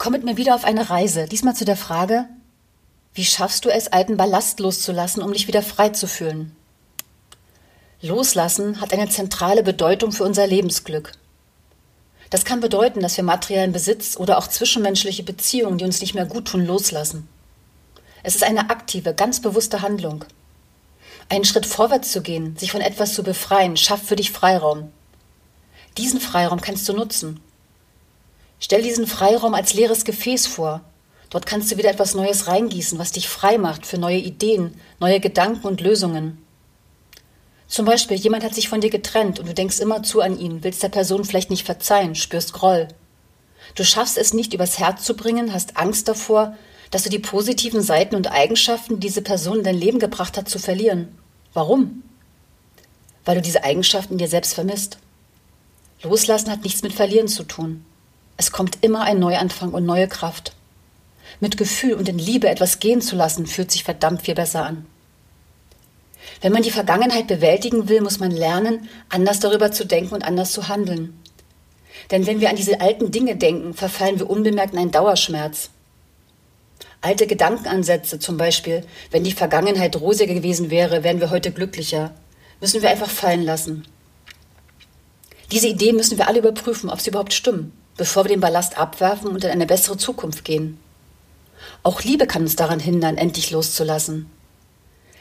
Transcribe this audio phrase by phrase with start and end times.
[0.00, 2.26] Komm mit mir wieder auf eine Reise, diesmal zu der Frage,
[3.12, 6.56] wie schaffst du es, alten Ballast loszulassen, um dich wieder frei zu fühlen?
[8.00, 11.12] Loslassen hat eine zentrale Bedeutung für unser Lebensglück.
[12.30, 16.24] Das kann bedeuten, dass wir materiellen Besitz oder auch zwischenmenschliche Beziehungen, die uns nicht mehr
[16.24, 17.28] gut tun, loslassen.
[18.22, 20.24] Es ist eine aktive, ganz bewusste Handlung.
[21.28, 24.90] Einen Schritt vorwärts zu gehen, sich von etwas zu befreien, schafft für dich Freiraum.
[25.98, 27.40] Diesen Freiraum kannst du nutzen.
[28.60, 30.82] Stell diesen Freiraum als leeres Gefäß vor.
[31.30, 35.18] Dort kannst du wieder etwas Neues reingießen, was dich frei macht für neue Ideen, neue
[35.18, 36.44] Gedanken und Lösungen.
[37.66, 40.62] Zum Beispiel, jemand hat sich von dir getrennt und du denkst immer zu an ihn,
[40.62, 42.88] willst der Person vielleicht nicht verzeihen, spürst Groll.
[43.76, 46.56] Du schaffst es nicht übers Herz zu bringen, hast Angst davor,
[46.90, 50.48] dass du die positiven Seiten und Eigenschaften, die diese Person in dein Leben gebracht hat,
[50.48, 51.16] zu verlieren.
[51.54, 52.02] Warum?
[53.24, 54.98] Weil du diese Eigenschaften dir selbst vermisst.
[56.02, 57.84] Loslassen hat nichts mit Verlieren zu tun.
[58.40, 60.54] Es kommt immer ein Neuanfang und neue Kraft.
[61.40, 64.86] Mit Gefühl und in Liebe etwas gehen zu lassen, fühlt sich verdammt viel besser an.
[66.40, 70.52] Wenn man die Vergangenheit bewältigen will, muss man lernen, anders darüber zu denken und anders
[70.52, 71.20] zu handeln.
[72.12, 75.68] Denn wenn wir an diese alten Dinge denken, verfallen wir unbemerkt in einen Dauerschmerz.
[77.02, 82.14] Alte Gedankenansätze zum Beispiel, wenn die Vergangenheit rosiger gewesen wäre, wären wir heute glücklicher,
[82.58, 83.86] müssen wir einfach fallen lassen.
[85.52, 89.28] Diese Ideen müssen wir alle überprüfen, ob sie überhaupt stimmen, bevor wir den Ballast abwerfen
[89.28, 90.80] und in eine bessere Zukunft gehen.
[91.82, 94.30] Auch Liebe kann uns daran hindern, endlich loszulassen.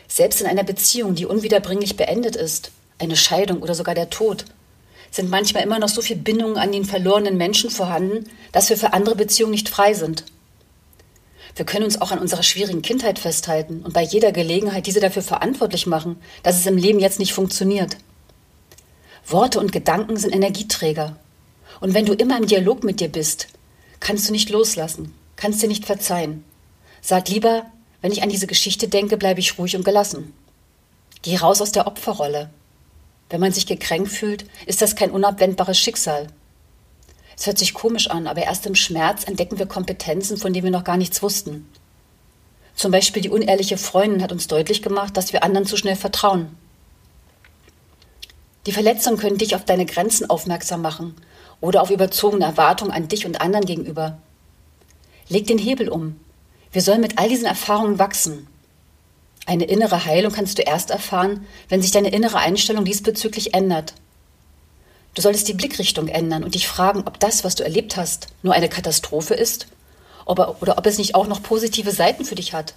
[0.07, 4.45] Selbst in einer Beziehung, die unwiederbringlich beendet ist, eine Scheidung oder sogar der Tod,
[5.11, 8.93] sind manchmal immer noch so viele Bindungen an den verlorenen Menschen vorhanden, dass wir für
[8.93, 10.23] andere Beziehungen nicht frei sind.
[11.57, 15.21] Wir können uns auch an unserer schwierigen Kindheit festhalten und bei jeder Gelegenheit diese dafür
[15.21, 17.97] verantwortlich machen, dass es im Leben jetzt nicht funktioniert.
[19.27, 21.17] Worte und Gedanken sind Energieträger.
[21.79, 23.47] Und wenn du immer im Dialog mit dir bist,
[23.99, 26.43] kannst du nicht loslassen, kannst dir nicht verzeihen.
[27.01, 27.65] Sag lieber,
[28.01, 30.33] wenn ich an diese Geschichte denke, bleibe ich ruhig und gelassen.
[31.21, 32.49] Geh raus aus der Opferrolle.
[33.29, 36.27] Wenn man sich gekränkt fühlt, ist das kein unabwendbares Schicksal.
[37.37, 40.71] Es hört sich komisch an, aber erst im Schmerz entdecken wir Kompetenzen, von denen wir
[40.71, 41.69] noch gar nichts wussten.
[42.75, 46.55] Zum Beispiel die unehrliche Freundin hat uns deutlich gemacht, dass wir anderen zu schnell vertrauen.
[48.65, 51.15] Die Verletzungen können dich auf deine Grenzen aufmerksam machen
[51.61, 54.17] oder auf überzogene Erwartungen an dich und anderen gegenüber.
[55.27, 56.19] Leg den Hebel um,
[56.71, 58.47] wir sollen mit all diesen Erfahrungen wachsen.
[59.45, 63.93] Eine innere Heilung kannst du erst erfahren, wenn sich deine innere Einstellung diesbezüglich ändert.
[65.15, 68.53] Du solltest die Blickrichtung ändern und dich fragen, ob das, was du erlebt hast, nur
[68.53, 69.67] eine Katastrophe ist
[70.29, 72.75] ob, oder ob es nicht auch noch positive Seiten für dich hat.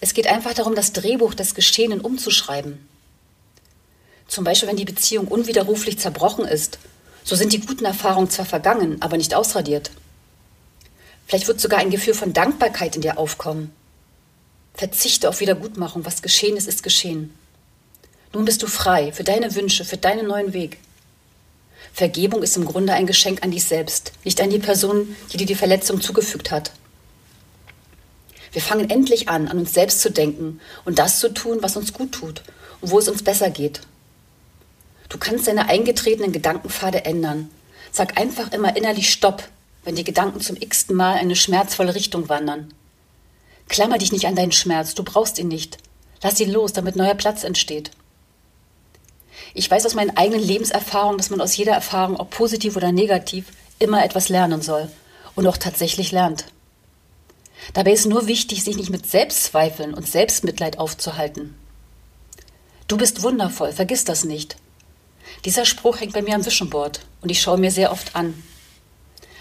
[0.00, 2.86] Es geht einfach darum, das Drehbuch des Geschehenen umzuschreiben.
[4.26, 6.78] Zum Beispiel, wenn die Beziehung unwiderruflich zerbrochen ist,
[7.28, 9.90] so sind die guten Erfahrungen zwar vergangen, aber nicht ausradiert.
[11.26, 13.70] Vielleicht wird sogar ein Gefühl von Dankbarkeit in dir aufkommen.
[14.72, 16.06] Verzichte auf Wiedergutmachung.
[16.06, 17.34] Was geschehen ist, ist geschehen.
[18.32, 20.78] Nun bist du frei für deine Wünsche, für deinen neuen Weg.
[21.92, 25.46] Vergebung ist im Grunde ein Geschenk an dich selbst, nicht an die Person, die dir
[25.46, 26.72] die Verletzung zugefügt hat.
[28.52, 31.92] Wir fangen endlich an, an uns selbst zu denken und das zu tun, was uns
[31.92, 32.42] gut tut
[32.80, 33.82] und wo es uns besser geht.
[35.08, 37.50] Du kannst deine eingetretenen Gedankenpfade ändern.
[37.92, 39.48] Sag einfach immer innerlich Stopp
[39.88, 42.74] wenn die Gedanken zum x-ten Mal eine schmerzvolle Richtung wandern.
[43.68, 45.78] Klammer dich nicht an deinen Schmerz, du brauchst ihn nicht.
[46.22, 47.90] Lass ihn los, damit neuer Platz entsteht.
[49.54, 53.46] Ich weiß aus meinen eigenen Lebenserfahrungen, dass man aus jeder Erfahrung, ob positiv oder negativ,
[53.78, 54.90] immer etwas lernen soll
[55.34, 56.44] und auch tatsächlich lernt.
[57.72, 61.54] Dabei ist nur wichtig, sich nicht mit Selbstzweifeln und Selbstmitleid aufzuhalten.
[62.88, 64.56] Du bist wundervoll, vergiss das nicht.
[65.44, 68.42] Dieser Spruch hängt bei mir am Visionboard und ich schaue mir sehr oft an.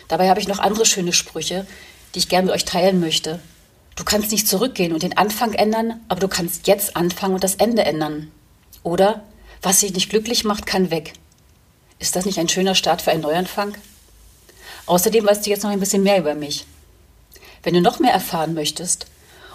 [0.08, 1.66] Dabei habe ich noch andere schöne Sprüche,
[2.14, 3.40] die ich gerne mit euch teilen möchte.
[3.96, 7.56] Du kannst nicht zurückgehen und den Anfang ändern, aber du kannst jetzt anfangen und das
[7.56, 8.32] Ende ändern.
[8.84, 9.24] Oder
[9.62, 11.14] was dich nicht glücklich macht, kann weg.
[12.00, 13.76] Ist das nicht ein schöner Start für einen Neuanfang?
[14.86, 16.66] Außerdem weißt du jetzt noch ein bisschen mehr über mich.
[17.64, 19.08] Wenn du noch mehr erfahren möchtest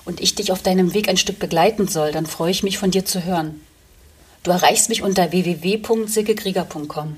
[0.05, 2.91] und ich dich auf deinem Weg ein Stück begleiten soll, dann freue ich mich von
[2.91, 3.61] dir zu hören.
[4.43, 7.17] Du erreichst mich unter www.silkekrieger.com.